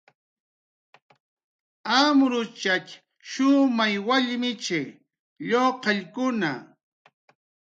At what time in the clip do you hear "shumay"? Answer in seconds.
3.29-3.95